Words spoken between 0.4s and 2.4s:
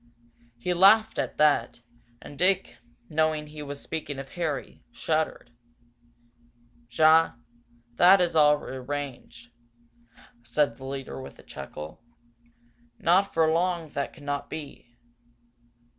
He laughed at that, and